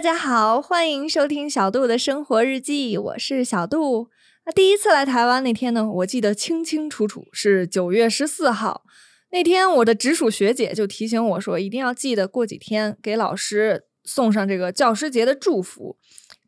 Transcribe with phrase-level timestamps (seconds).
[0.00, 4.08] 大家好，欢迎收听小杜的生活日记，我是小杜。
[4.46, 8.84] 那第一次来台湾那天呢，我记得清清楚楚，是九月十四号。
[9.30, 15.98] 那天我的直属学姐就提醒我说，一定要记得过几天给老师送上这个教师节的祝福。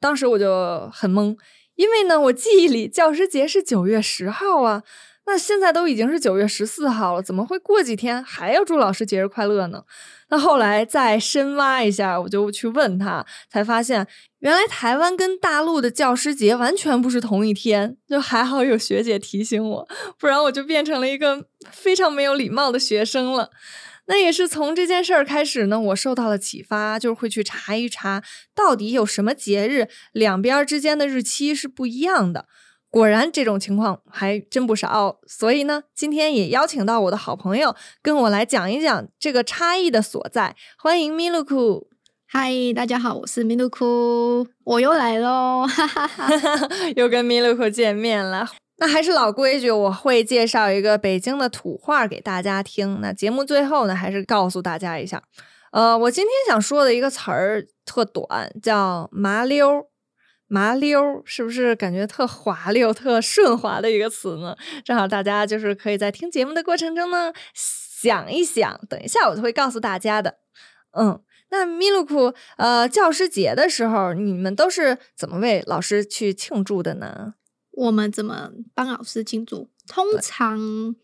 [0.01, 1.37] 当时我就很懵，
[1.75, 4.83] 因为呢，我记忆里教师节是九月十号啊。
[5.25, 9.85] 那现在都已经是九月十四号了，怎么会过几天还要祝老师节日快乐呢？
[10.31, 14.07] 那后来再深挖一下，我就去问他，才发现
[14.41, 17.97] 原来台湾跟大陆的教师节完全不是同一天。
[18.09, 23.51] 就还好有学姐提醒我，不然我就变成了一个非常没有礼貌的学生了。
[24.07, 28.21] 那也是从这件事儿开始呢，我受到了启发，就是会去查一查
[28.53, 32.47] 到底有什么节日两边之间的日期是不一样的。
[32.93, 40.55] 果然这种情况还真不少，所以呢，今天也邀请到我的好朋友跟我来讲一讲这个差异的所在。
[40.77, 41.89] 欢迎米露库，
[42.27, 48.47] 嗨，大家好，我是米露库，我又来喽，哈哈哈，又跟米露库见面了。
[48.77, 52.99] 那还是老规矩，我会介绍一个北京的土话给大家听。
[53.01, 55.23] 那节目最后呢，还是告诉大家一下，
[55.73, 59.87] 呃，我今天想说的一个词儿特短，叫麻溜。
[60.53, 64.55] 麻溜是不是感觉特滑溜、特顺滑的一个词呢？
[64.85, 70.37] 正好大家就是可以在听节目的过程中呢想一想，等一下我就会告诉大家的。
[70.91, 71.19] 嗯，
[71.51, 77.33] 那米露库，呃，教师节的时候你们都是怎么为老师去庆祝的呢？
[77.71, 79.71] 我们怎么帮老师庆祝？
[79.89, 80.95] 通常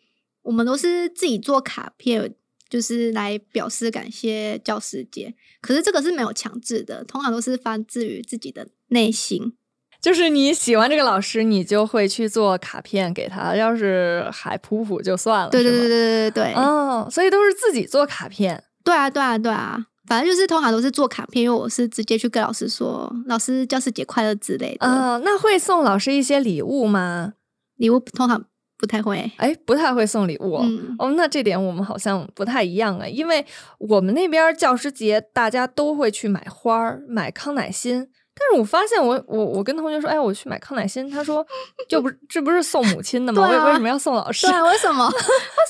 [0.43, 2.35] 我们都是自己做卡片，
[2.69, 5.35] 就是来表示感谢教师节。
[5.63, 8.69] 可是这个是没有强制的，通常都是发自于自己的。
[8.89, 9.55] 内心
[10.01, 13.57] 就是你喜欢这个老师，你就会去做卡片给他。
[13.57, 15.51] 要是还普普就算了。
[15.51, 16.55] 对对对对对对对。
[16.55, 18.63] 哦，所以都是自己做卡片。
[18.85, 19.77] 对啊对啊对啊，
[20.07, 24.87] 反正就是通常都是做卡片，因为我是直接去跟老师说“老师教师节快乐”之类的。
[24.87, 27.35] 嗯，那会送老师一些礼物吗？
[27.77, 28.45] 礼物通常
[28.79, 29.31] 不太会。
[29.37, 30.63] 哎，不太会送礼物。
[31.01, 33.45] 哦，那这点我们好像不太一样啊，因为
[33.79, 38.07] 我们那边教师节大家都会去买花儿，买康乃馨。
[38.39, 41.45] 但是我发现，我我我跟同学说，哎，我去买康乃馨，他说，
[41.89, 43.43] 就不这不是送母亲的吗？
[43.51, 44.47] 为为什么要送老师？
[44.47, 45.09] 对，为什么？
[45.09, 45.17] 为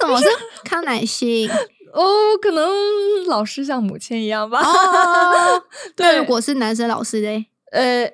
[0.00, 0.28] 什么是
[0.64, 1.48] 康乃馨？
[1.94, 2.04] 哦，
[2.42, 2.68] 可能
[3.26, 4.62] 老师像母亲一样吧。
[5.96, 8.10] 对，如果是男生老师嘞，呃，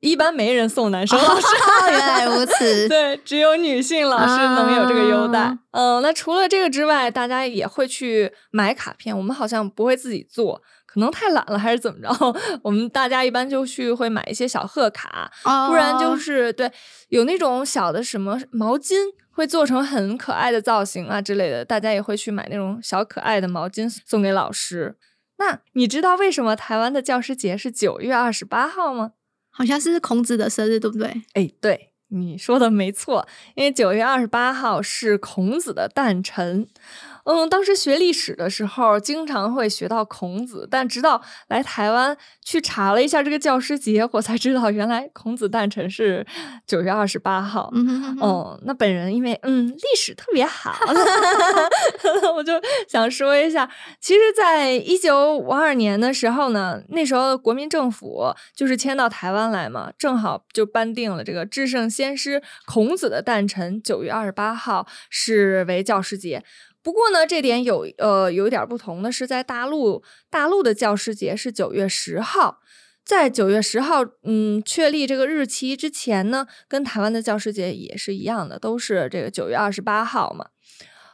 [0.00, 1.46] 一般没人送男生老师。
[1.90, 2.88] 原来如此。
[2.88, 5.54] 对，只有女性老师能有这个优待。
[5.72, 9.16] 嗯，那除了这个之外，大家也会去买卡片。
[9.16, 10.62] 我们好像不会自己做。
[10.92, 12.08] 可能太懒了还是怎么着？
[12.62, 15.30] 我们大家一般就去会买一些小贺卡，
[15.68, 16.70] 不然就是对
[17.10, 18.96] 有那种小的什么毛巾，
[19.30, 24.96] 会做成很可爱的造型啊之类的，大家也会去买那种小可爱的毛巾送给老师。
[25.38, 29.12] 那你知道为什么台湾的教师节是九月二十八号吗？
[29.48, 31.22] 好像是孔子的生日，对不对？
[31.34, 36.66] 哎，对，你说的没错，因为九月二十八号是孔子的诞辰。
[37.24, 46.26] 嗯，当时学历史的时候，经常会学到孔子，但直到来台湾去查了一下这个教师节，我才知道原来孔子诞辰是
[46.66, 47.70] 九月二十八号。
[47.74, 50.74] 嗯，那本人因为嗯历史特别好，
[52.34, 52.52] 我就
[52.88, 53.70] 想说一下，
[54.00, 66.42] 其实，在一九五二年的时候呢，那时候国民政府就是迁到台湾来嘛，正好就颁定了这个至圣先师孔子的诞辰九月二十八号是为教师节。
[66.82, 72.60] 不过呢，这点有呃有一点不同的是，在大陆，大陆的教师节是九月十号，
[73.04, 80.46] 在九月十号，嗯，确立这个日期之前呢，跟台湾的教师节也是一样的，都是这个九月二十八号嘛。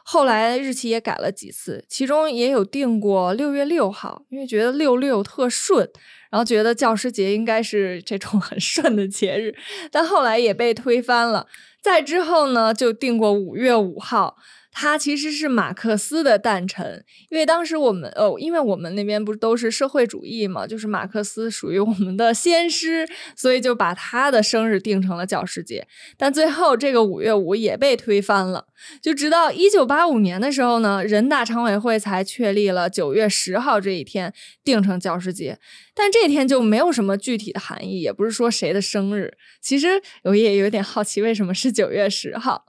[0.09, 5.85] 后来日期也改了几次，其中也有定过六月六号，因为觉得六六特顺，
[6.31, 9.53] 然后觉得教师节应该是这种 很顺的节日，
[9.91, 11.45] 但后来也被推翻了。
[11.81, 14.37] 再之后呢，就定过五月五号。
[14.79, 25.87] 他其实是马克思的诞辰，因为当时我们呃，因为我们那边不是都是社会主义嘛，就是马克思属于我们的先师，所以就把他的生日定成了教师节。
[26.15, 28.67] 但最后这个五月五也被推翻了，
[29.01, 34.31] 就直到一九八五年的时候呢，人大常委会才确立了九月十号这一天
[34.63, 35.57] 定成教师节。
[35.95, 39.35] 但这天就没有什么具体的含义，也不是说谁的生日。
[39.59, 42.65] 其实我也有点好奇，为什么是九月十号？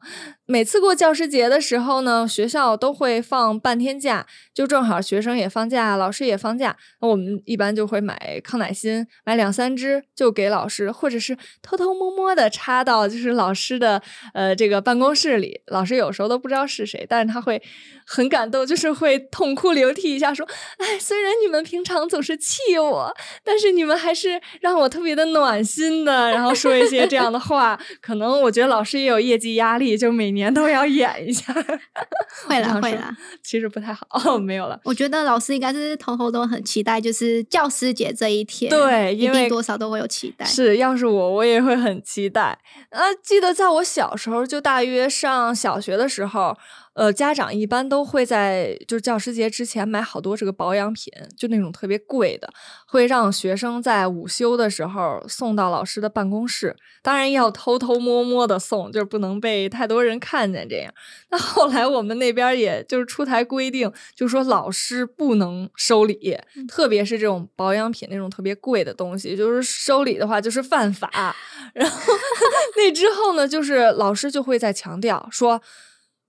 [0.51, 6.75] 每次过教师节的时候呢，学校都会放半天假，就正好学生也放假，老师也放假。
[7.03, 14.01] 那我们一般就会买康乃馨，买两三支就给老师，或者是偷偷摸摸的插到就是老师的
[14.33, 15.61] 呃这个办公室里。
[15.67, 17.63] 老师有时候都不知道是谁，但是他会
[18.07, 20.49] 很感动，就是会痛哭流涕一下，说
[20.79, 23.15] ：“哎，虽然你们平常总是气我，
[23.45, 27.79] 但是你们还是让我特别的暖心的。”然后说一些这样的话。
[28.01, 30.38] 可能我觉得老师也有业绩压力，就每。
[30.39, 31.53] 年都要演一下，
[32.49, 34.81] 会啦会啦，其实不太好哦，没有了。
[34.85, 40.47] 我觉得老师应该是偷偷都很期待，就是教师节这一天，对，因为多少都会有期待。
[40.47, 42.59] 是，要是我，我也会很期待。
[42.91, 46.57] 呃，记得在我小时候，就大约上小学的时候。
[46.99, 52.53] 呃，家长一般都会在就是教师节之前买好多这个保养品，就那种特别贵的，
[52.89, 56.75] 会让学生在午休的时候送到老师的办公室。
[57.01, 60.69] 当然要偷偷摸摸的送，就是不能被太多人看见。
[60.69, 60.93] 这样，
[61.31, 66.37] 那后来我们那边也就是出台规定，就说老师不能收礼，
[66.67, 71.09] 特别是这种保养品那种特别贵的东西，就是收礼的话就是犯法。
[71.75, 72.13] 然后
[72.77, 75.63] 那之后呢，就是老师就会在强调说。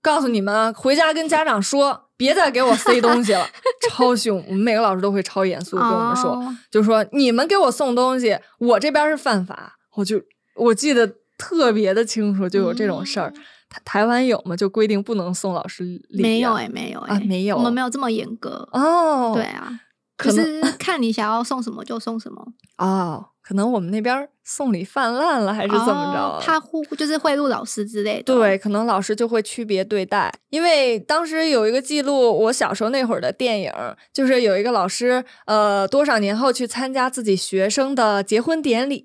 [0.02, 3.46] 告诉你们啊，回家跟家长说，别再给我塞东西了，
[3.90, 4.42] 超凶。
[4.46, 9.78] 我们每个老师都会超严肃跟我们说，就说你们给我送东西，我这边是犯法。
[9.94, 10.20] 我就
[10.54, 13.32] 我记得特别的清楚，就有这种事儿。
[13.68, 14.56] 台台湾有吗？
[14.56, 16.22] 就规定不能送老师礼？
[16.22, 19.32] 没有哎，没有哎，没有，我们没有这么严格哦。
[19.34, 19.80] 对啊，
[20.16, 22.44] 可是看你想要送什么就送什么
[22.78, 23.26] 哦。
[23.50, 26.40] 可能我们那边送礼泛滥了，还是怎么着？
[26.40, 28.32] 他贿就是贿赂老师之类的。
[28.32, 30.32] 对，可能老师就会区别对待。
[30.50, 33.72] 因为当时有一个记录，我小时候那会儿的电影，
[34.14, 39.04] 就是有一个老师，呃，多少年后去参加自己学生的结婚典礼，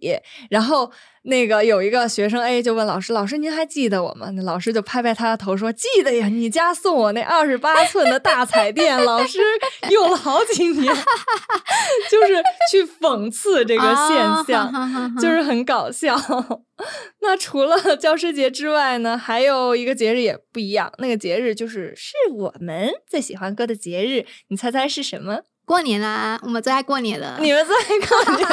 [0.52, 0.92] 然后。
[1.28, 9.40] 那个有一个学生 A 就问老师：“老师，您还记得我吗？”那老师就拍拍他的头说：“记得呀，你家送我那二十八寸的大彩电，老师
[9.90, 10.86] 用了好几年，
[12.12, 14.35] 就是去讽刺这个现象，
[15.20, 16.16] 就是很搞笑。
[17.22, 27.40] 那除了教师节之外呢，还有一个节日也不一样，那个节日就是是我们最喜欢过的节日，你猜猜是什么？”过年啦，我们最爱过年了。
[27.42, 28.48] 你们最爱过年？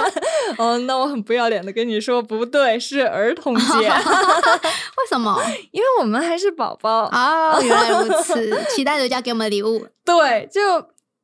[0.56, 3.64] 哦，那我很不要脸的跟你说，不对，是儿童节。
[3.76, 5.38] 为什么？
[5.72, 7.60] 因为我们还是宝宝啊。
[7.60, 9.86] 原来如此，期待人家给我们礼物。
[10.06, 10.60] 对，就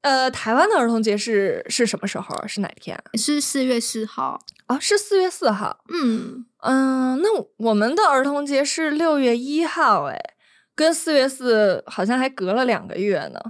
[0.02, 2.46] 呃，台湾的儿童节是是什么时候？
[2.46, 2.98] 是哪天？
[3.14, 4.78] 是四月四号啊？
[4.78, 5.84] 是四月四号。
[5.92, 10.18] 嗯嗯，那我们的儿童节是六月一号，哎，
[10.74, 13.40] 跟四月四好像还隔了两个月呢。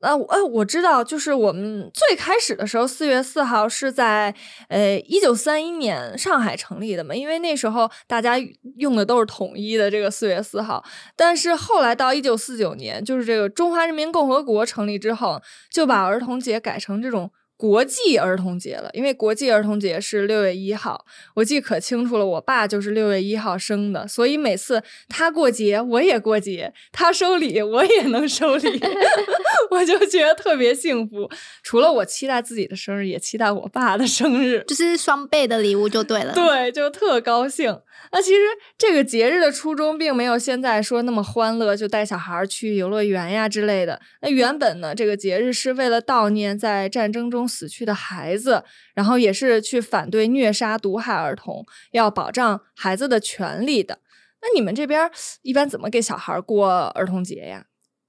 [0.00, 4.34] 那我，我知道，就是我们最开始的时候，四月四号是在
[4.68, 8.36] 呃一九三一年上海成立的嘛，因为那时候大家
[8.76, 10.84] 用的都是统一的这个四月四号。
[11.16, 15.40] 但是后来到一九四九年，就是这个中华人民共和国成立之后，
[15.70, 17.30] 就把儿童节改成这种。
[17.58, 22.24] 国际儿童节了，因为国际儿童节是六月一号，我记可清楚了。
[22.24, 28.80] 我爸就是六月一号生的，所以每次他过节，我也过节；他收礼，我也能收礼，
[29.72, 31.28] 我就觉得特别幸福。
[31.64, 36.32] 除了我期待自己的生日，也期待我爸的生日，就是双倍的礼物就对了。
[36.32, 37.76] 对，就特高兴。
[38.10, 38.40] 那其实
[38.76, 44.00] 这个节日的初衷并没有现在说那么欢乐，就带小孩去游乐园呀之类的。
[44.22, 48.64] 那原本呢，这个节日是为了悼念在战争中死去的孩子，
[48.94, 54.00] 然后也是去反对虐杀、毒害儿童，要保障孩子的权利的。
[54.40, 55.10] 那你们这边
[55.42, 57.66] 一般怎么给小孩过儿童节呀？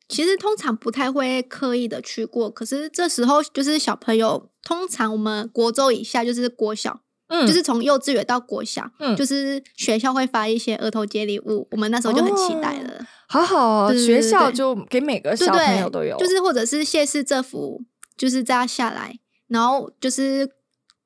[0.07, 7.01] 其实通常不太会刻意的去过，可是这时候就是小朋友，通常我们国中以下就是国小。
[7.29, 13.05] 嗯，就是从幼稚园到国小，嗯，就是学校会发一些儿童节礼物，我们那时候就很期待了。
[13.27, 17.81] 好好，学校就给每个小朋友都有，就是或者是谢市政府
[18.17, 20.49] 就是这样下来，然后就是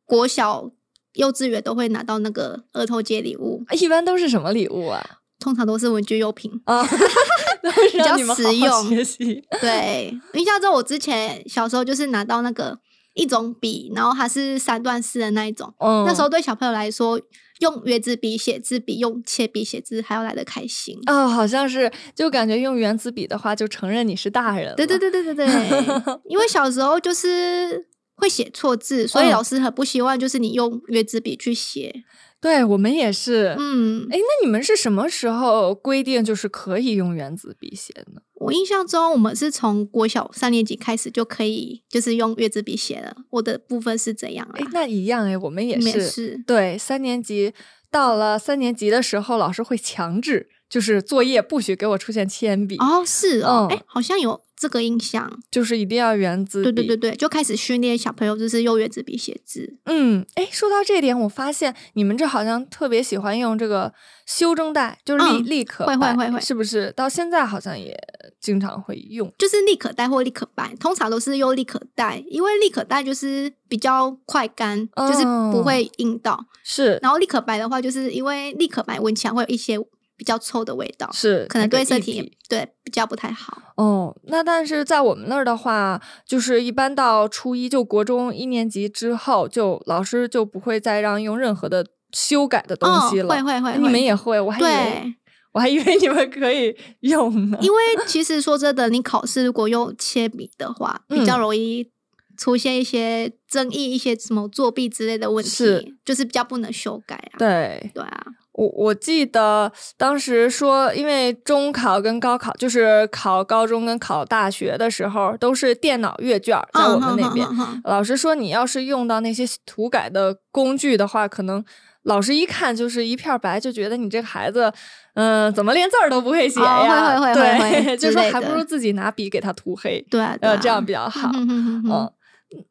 [0.06, 0.72] 国小、
[1.13, 3.63] 幼稚园都会拿到那个儿童节礼物。
[3.72, 5.06] 一般都是什么礼物啊？
[5.39, 6.82] 通常都是文具用品啊，
[7.92, 8.88] 比较实用。
[8.88, 12.80] 学习对，印象中我之前小时候就是拿到那个。
[13.13, 15.74] 一种笔，然后它是三段式的那一种。
[15.79, 17.20] 那时候对小朋友来说，
[17.60, 20.98] 用圆珠笔写字比用铅笔写字还要来得开心。
[21.05, 24.75] 哦，好像是，就感觉用圆珠笔的话，就承认你是大人。
[24.75, 25.46] 对对对对对对，
[26.25, 32.03] 因为小时候就是会写错字，所以老师很不希望就是你用圆珠笔去写。
[32.44, 38.22] 对我们也是，嗯，哎，那你们是什么时候规定就是可以用原子笔写呢？
[38.36, 43.16] 我印象中，我们是从国小三年级开始就可以，就是用月子笔写了。
[43.30, 44.46] 我的部分是怎样？
[44.56, 47.54] 哎，那一样哎，我们也是，对，三年级
[47.90, 50.50] 到了三年级的时候，老师会强制。
[50.70, 55.29] 就是作业不许给我出现铅笔，哦，是哦，嗯哎、好像有这个印象。
[55.51, 56.72] 就是一定要圆子笔。
[56.72, 59.75] 对对对对，就开始训练小朋友，就是用圆珠笔写字。
[59.86, 63.93] 嗯，哎，说到这点，我发现你们这好像特别喜欢用这个
[64.25, 66.93] 修正带，就是立、嗯立可会会会会是不是？
[66.96, 67.93] 到现在好像也
[68.39, 69.29] 经常会用。
[69.38, 76.39] 就是立可带或立可白，通常都是用立可带，因为立可带就是比较快干，就是不哦会硬到。
[76.65, 79.77] 是然后立可白的话，就是因为立可白闻起来会有一些
[80.24, 83.62] 比较臭的味道，是，可能对身体对比较不太好。
[83.75, 93.36] 哦，那但是在我们那儿的话，就是一般到初一，就国中一年级之后，就老师就不会再让用任何的修改的东西了。
[93.36, 94.39] 哦、会会会，哎你们也会？
[94.39, 95.15] 我还以为对，
[95.51, 97.58] 我还以为你们可以用呢。
[97.60, 101.92] 因为其实说真的，你考试如果用铅笔的话，比较嗯容易
[102.38, 107.36] 出现一些争议，一些什么作弊之类的问题，是就是比较不能修改啊。
[107.38, 117.48] 对，对啊，我我记得当时说，因为中考跟高考，就是考高中跟考大学的时候，都是电脑阅卷，在我们那边。
[117.84, 121.63] 老师说，你要是用到那些涂改的工具的话，可能
[122.04, 124.72] 老师一看就是一片白，就觉得你这个孩子，
[125.16, 127.20] 嗯、怎么连字儿都不会写哦呀？
[127.20, 131.32] 会会会会对，就说还不如自己拿笔给他涂黑，对啊，呃，啊这样比较好。
[131.34, 132.12] 嗯，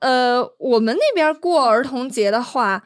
[0.01, 2.83] 呃，我们那边过儿童节的话，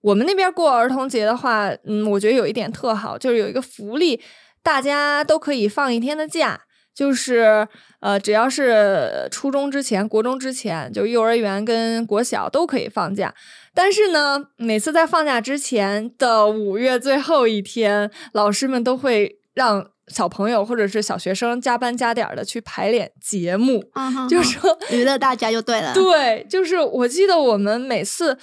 [0.00, 4.20] 我们那边过儿童节的话，嗯，我觉得有一点特好，就是有一个福利，
[4.62, 6.62] 大家都可以放一天的假，
[6.94, 7.66] 就是
[8.00, 13.34] 呃，只要是初中之前、国中之前，就幼儿园跟国小都可以放假。
[13.74, 23.84] 但是呢，每次在放假之前的五月最后一天，老师们都会让小朋友或者是小学生加班加点的去排练节目，
[24.28, 25.92] 就说娱乐大家就对了。
[25.92, 28.38] 对，就是我记得我们每次，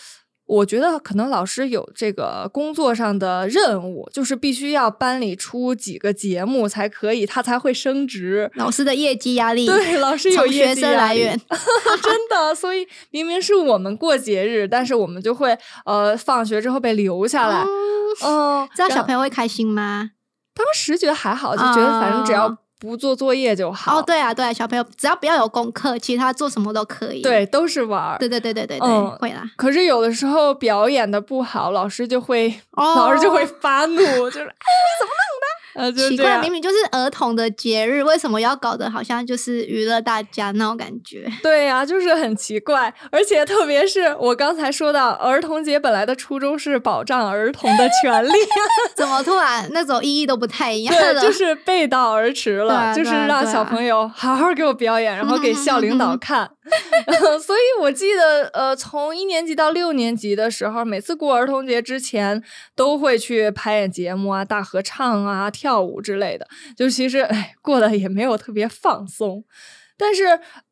[0.45, 8.51] 我觉得可能老师有这个工作上的任务，就是必须要班里出几个节目才可以，他才会升职。
[8.55, 11.39] 老师的业绩压力，对，老师有业学生绩来源，
[12.03, 17.61] 真的，所以明明是我们过节日，但是我们就会呃放学之后被留下来。
[17.61, 17.67] 哦
[18.21, 20.11] 哦，这样小朋友会开心吗？
[20.55, 23.99] 当时觉得还好，就觉得反正只要哦不做作业就好。
[23.99, 27.21] 哦，对啊，对啊，小朋友只要不要有功课，其他做什么都可以。
[27.21, 28.17] 对，都是玩儿。
[28.19, 29.43] 对对对对对对，嗯会啦。
[29.55, 35.47] 可是有的时候表演的不好，老师就会哦老师就会发怒，就是哎，你怎么弄的？
[35.75, 36.53] 呃，就奇怪，明。
[36.53, 41.27] 明就是儿童的节日，为什么要搞得好像就是娱乐大家那种感觉？
[41.41, 48.31] 对呀、就是很奇怪，而且特别是我刚才说到，儿童节本来的初衷是保障儿童的权利，
[48.95, 51.21] 怎么突然那种意义都不太一样对，了？
[51.21, 56.47] 就是背道而驰了，就是让小朋友好好给我表演，然后给校领导看。
[57.43, 62.41] 所以我记得，呃，从一年级到六年级的时候，每次过儿童节之前
[62.73, 66.45] 都会去排演节目啊、大合唱啊、跳舞之类的。
[66.75, 69.45] 就其实，哎，过得也没有特别放松。
[69.95, 70.23] 但是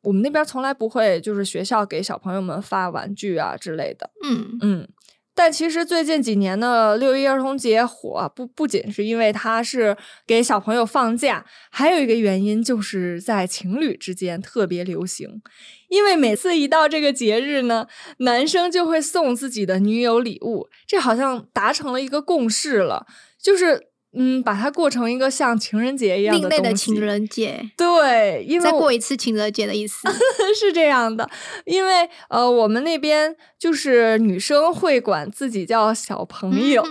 [0.02, 4.10] 我们那边从来不会，就是学校给小朋友们发玩具啊之类的。
[4.22, 4.88] 嗯，嗯，
[5.34, 9.96] 但其实最近几年的六一儿童节火啊，不不仅是因为它是
[10.26, 15.40] 给小朋友放假，还有一个原因就是在情侣之间特别流行。
[15.88, 17.86] 因为每次一到这个节日呢，
[18.18, 23.06] 男生就会送自己的女友礼物，这好像达成了一个共识了，
[23.40, 30.06] 就是嗯，把它过成一个像情人节一样另类的情人节，对，因为再过一次情人节的意思。
[30.54, 31.28] 是这样的，
[31.64, 36.84] 因为呃，我们那边就是女生会管自己叫小朋友，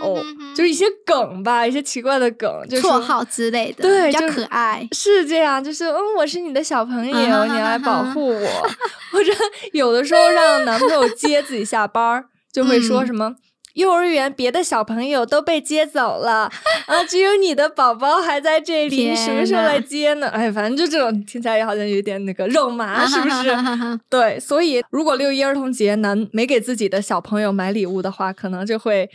[0.55, 4.87] 就是一些梗吧，一些奇怪的梗，就是绰号之类的，对比较可爱。
[4.91, 8.49] 是这样，就是嗯，我是你的小朋友，你来保护我，
[9.13, 9.31] 或者
[9.73, 13.35] 有的时候让男朋友接自己下班儿，就会说嗯什么。
[13.73, 16.51] 幼儿园别的小朋友都被接走了，
[16.87, 20.27] 啊，只有你的宝宝还在这里，你什么时候来接呢？
[20.29, 23.99] 哎，反正就这种听起来也好像有点那个肉麻，是不是？
[24.09, 29.09] 对，所以如果六一儿童节男没给自己的小朋友买礼物的话，可能就会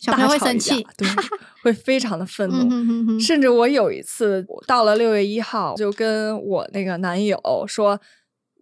[0.00, 1.08] 小朋友会生气，对，
[1.62, 2.56] 会非常的愤怒。
[2.56, 8.00] 嗯哼哼哼甚至我有一次到了六月一号，就跟我那个男友说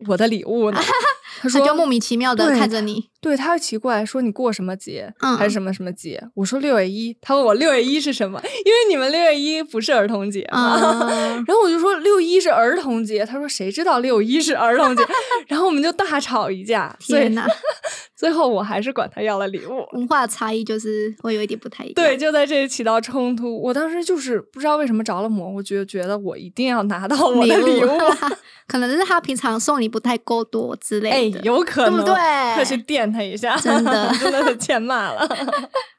[0.09, 0.81] 我的礼物呢，
[1.43, 6.23] 他就莫名其妙的看着你，对，他会奇怪说你过什么节，嗯还是什么什么节？
[6.35, 10.79] 我说六月一，他问我六月一是什么，因为你们六月一不是儿童节嘛。
[11.11, 15.03] 嗯， 然后我就说六一是儿童节，他说谁知道六一是儿童节？
[15.49, 17.47] 然后我们就大吵一架，天哪，
[18.17, 19.87] 最后我还是管他要了礼物。
[19.93, 21.95] 文化差异就是会有一点不太一样。
[21.95, 23.61] 对，就在这里起到冲突。
[23.63, 27.89] 我当时就是不知道为什么着了魔，我觉得觉得我一定要拿到我的礼物。
[28.67, 32.15] 可能是他平常送你不太够多之哎类的，，有可能，对不对？
[32.55, 35.29] 快去电他一下，真的 真的是欠骂了。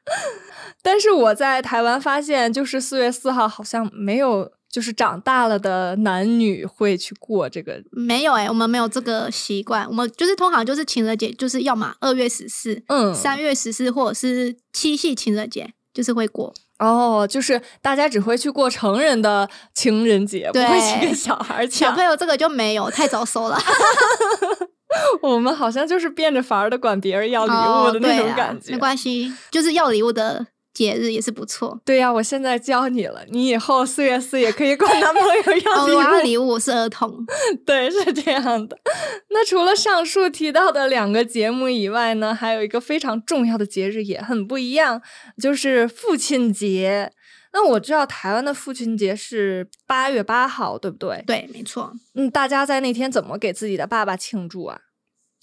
[0.82, 7.82] 但是我在台湾发现，就是四月四号好像没有，就是长大了的男女会去过这个。
[7.90, 16.54] 没有哎、我们没有这个习惯，我们就是通常就是情人节，就是要么二月十四、嗯，三月十四，或者是七夕情人节，就是会过。
[16.78, 22.04] 哦，就是大家只会去过成人的情人节，不会去跟小孩儿抢小朋。
[22.04, 23.58] 友这个就没有，太早熟了。
[25.22, 28.72] 我们好像就是变着法儿的管别人要礼物的那种感觉。
[28.72, 31.80] 没关系，就是要礼物的节日也是不错。
[31.84, 35.96] 对呀、我现在教你了，你以后四月四也可以管男朋友要哦，礼物。
[35.96, 37.24] 我要礼物，我是儿童。
[37.66, 38.78] 对，是这样的。
[39.30, 45.02] 那除了上述提到的两个节目以外呢，还有一个非常重要的节日也很不一样，
[45.42, 47.12] 就是父亲节。
[47.52, 51.22] 那我知道台湾的父亲节是八月八号，对不对？
[51.26, 51.92] 对，没错。
[52.14, 54.80] 嗯，大家在那天怎么给自己的爸爸庆祝啊？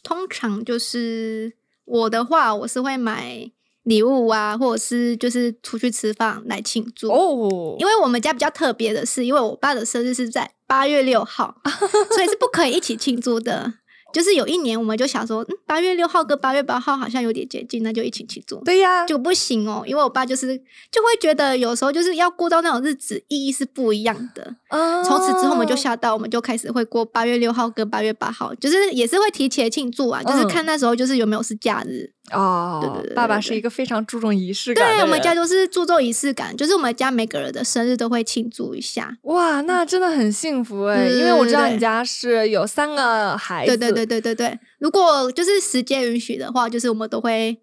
[0.03, 1.53] 通常就是
[1.85, 3.51] 我的话，我是会买
[3.83, 7.11] 礼物啊，或者是就是出去吃饭来庆祝。
[7.11, 11.59] 哦，因为我们家比较特别的是，因为我爸的生日是在八月六号，
[12.13, 13.73] 所以是不可以一起庆祝的。
[14.15, 18.63] 就是有一年，我们就想说，嗯，八月六号跟八月八号好像有点接近，那就一起去做。
[18.63, 20.57] 对呀，就不行哦，因为我爸就是
[20.89, 24.55] 就会觉得有时候就是要过到那种日子，意义是不一样的。
[24.75, 32.11] 啊从此之后，我们就下到，我们就开始会过八月六号跟八月八号，就是也是会提前庆祝啊，就是嗯看那时候就是有没有是假日。
[32.31, 39.15] 哦，对对对爸爸是一个非常注重仪式感的对，我们家就是注重仪式感，就是我们家每个人的生日都会庆祝一下。
[39.23, 43.77] 哇，那真的很幸福哎，嗯因为我知道你家是有三个孩子。
[43.77, 47.59] 对对对对对对，如果就是时间允许的话，就是我们都会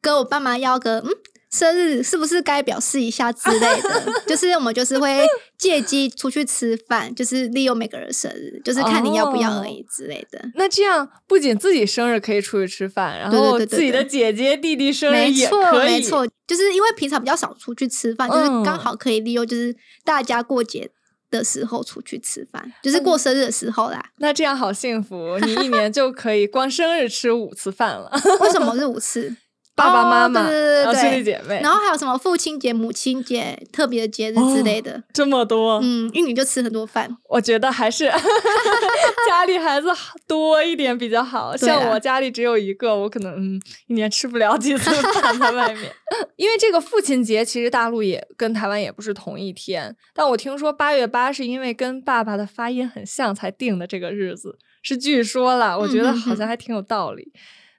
[0.00, 1.10] 跟我爸妈要个嗯。
[1.56, 4.12] 生日是不是该表示一下之类的？
[4.28, 10.38] 就是我们就是会借机出去吃饭，就是利用每个人生日，就是看你要不要而已之类的。
[10.54, 15.92] 那这样不仅自己生日可以出去吃饭，然后自己的姐姐弟弟生日也可以。
[15.92, 20.90] 没错，就是因为平常比较少出去吃饭，就是嗯刚好可以利用，就是大家过节
[21.30, 24.04] 的时候出去吃饭，就是嗯过生日的时候啦。
[24.18, 28.10] 那这样好幸福，你一年就可以光生日吃五次饭了。
[28.40, 29.34] 为什么是五次？
[29.76, 35.02] 爸爸妈妈，哦对兄弟姐妹，然后还有什么父亲节、母亲节、特别的节日之类的。
[35.12, 37.14] 这么多，嗯，玉女就吃很多饭。
[37.28, 38.10] 我觉得还是
[39.28, 39.88] 家里孩子
[40.26, 41.54] 多一点比较好。
[41.54, 45.92] 像我家里只有一个，我可能嗯一年吃不了几次饭在外面。
[46.36, 57.30] 因为这个父亲节其实大陆也跟台湾也不是同一天，但我听说八月八是因为跟爸爸的发音很像才定的这个日子，是据说啦，我觉得好像还挺有道理。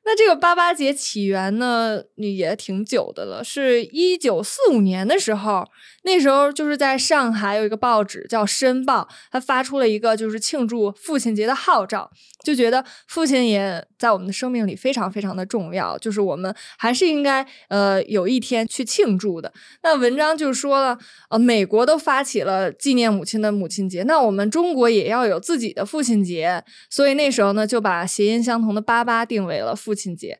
[0.09, 5.67] 那这个八八节起源呢，也挺久的了，是一九四五年的时候，
[6.03, 12.09] 那时候就是在上海有一个报纸叫《申报》，它发出了一个就是庆祝父亲节的号召，
[12.41, 19.51] 就觉得父亲也在我们的生命里非常非常的重要，就是我们还是应该呃有一天去庆祝的。
[19.83, 20.97] 那文章就说了，
[21.29, 30.39] 呃，美国都发起了纪念母亲的母亲节，那我们中国也要有自己的父亲节，所以那时候呢就把谐音相同的八八定为了父父亲节。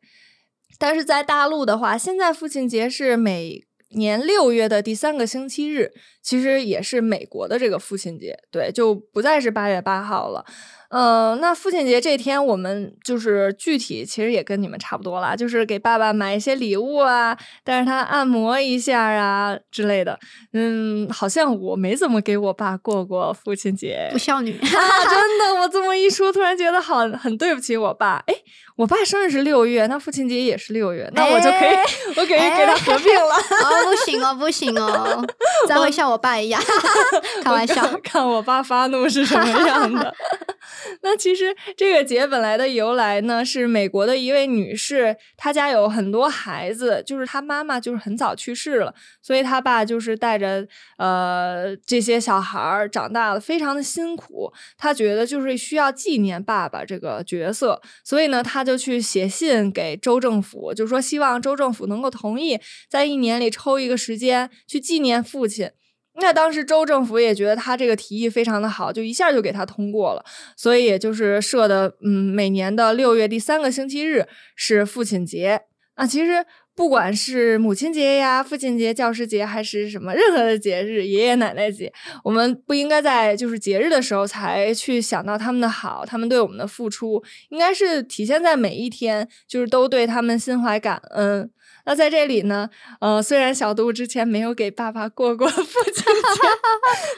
[0.78, 5.92] 但是在大陆的话，现在父亲节是每年六月的第三个星期日，
[6.28, 10.44] 其实也是美国的这个父亲节，对，就不再是八月八号了。
[10.90, 20.18] 嗯、那父亲节这天，我们就是具体其实也跟你们差不多啦，就是给爸爸买一些礼物啊，带着他按摩一下啊之类的。
[20.54, 28.24] 嗯，好像我没怎么给我爸过过父亲节不孝女，啊，真的，我这么一说，突然觉得好很对不起我爸。
[28.28, 28.34] 哎，
[28.78, 31.86] 我爸生日是六月，那父亲节也是六月，那我就可以，哎
[32.16, 33.36] 我可以给他合并了。
[33.36, 35.26] 哦，不行哦，不行哦，
[35.68, 36.62] 这样会像我爸一样，
[37.44, 37.76] 开玩笑。
[37.76, 40.14] 看看我爸发怒是什么样的。
[41.02, 54.52] 那其实这个节本来的由来呢，是美国的一位女士，她家有很多孩子，就是她妈妈就是很早去世了，所以她爸就是带着呃这些小孩儿长大了，非常的辛苦。
[54.78, 65.72] 她觉得就是需要纪念爸爸这个角色，所以呢，她就去写信给州政府，就说希望州政府能够同意在一年里抽一个时间去纪念父亲。
[66.20, 70.26] 那当时州政府也觉得他这个提议非常的好，就一下就给他通过了，
[70.56, 74.26] 所以也就是设的，嗯，每年的六月第三个星期日
[74.56, 75.62] 是父亲节。
[75.96, 81.92] 啊，其实不管是母亲节呀、父亲节、教师节，还是什么任何的节日，爷爷奶奶节，
[82.24, 91.50] 我们不应该在就是节日的时候才去想到他们的好，他们对我们的付出，应该是体现在每一天，就是都对他们心怀感恩。
[91.88, 92.70] 那在这里呢，
[93.00, 96.04] 呃，虽然小杜之前没有给爸爸过过 父亲节，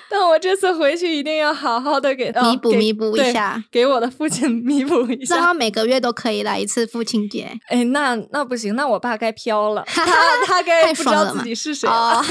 [0.08, 5.38] 但我这次回去一定要好好的给弥补弥补一下，给我的父亲弥补一下。
[5.38, 7.52] 希望每个月都可以来一次父亲节。
[7.70, 10.06] 哎，那那不行，那我爸该飘了， 他
[10.46, 12.24] 他该不知道自己是谁了。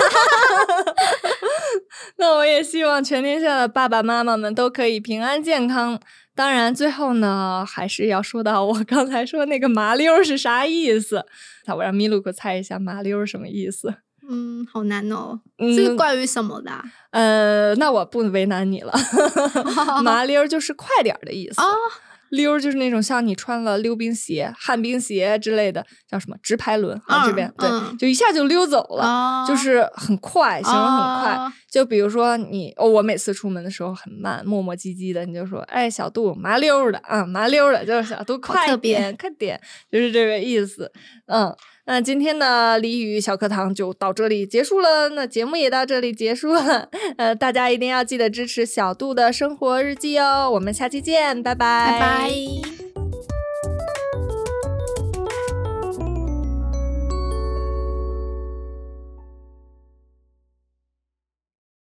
[2.18, 5.98] 那我也希望全天下的爸爸妈妈们都可以平安健康。
[6.38, 11.26] 当然，最后呢，还是要说到我刚才说那个麻溜是啥意思。
[11.64, 13.92] 那我让米露克猜一下麻溜什么意思？
[14.30, 16.70] 嗯，好难哦，这是关于什么的？
[17.10, 18.92] 呃，那我不为难你了。
[20.04, 21.60] 麻溜就是快点的意思。
[22.30, 27.26] 溜就是那种像你穿了溜冰鞋、旱冰鞋之类的，叫什么直排轮啊？
[27.26, 31.52] 这边对，就一下就溜走了，就是很快，形容很快。
[31.70, 39.60] 就比如说你，哦，我每次出门的时候很慢，磨磨唧唧的，你就说，哎，小杜麻溜的啊，麻溜的，就是小杜快点，快点，
[39.90, 40.90] 就是这个意思。
[41.26, 41.54] 嗯，
[41.88, 46.90] 那今天的俚语小课堂就到这里结束了，那节目也到这里结束了。
[47.16, 51.54] 呃，大家一定要记得支持小度的生活日记哦，我们下期见，拜。
[51.54, 52.87] 拜拜。